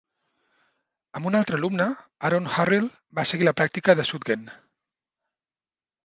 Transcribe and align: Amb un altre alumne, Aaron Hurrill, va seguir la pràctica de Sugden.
Amb 1.17 1.27
un 1.31 1.35
altre 1.39 1.57
alumne, 1.57 1.85
Aaron 2.29 2.47
Hurrill, 2.53 2.87
va 3.19 3.25
seguir 3.33 3.47
la 3.49 3.53
pràctica 3.61 3.95
de 4.01 4.05
Sugden. 4.13 4.49